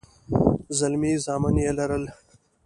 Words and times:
زلمي 0.77 1.13
زامن 1.25 1.55
يې 1.63 1.71
لرل. 1.77 2.03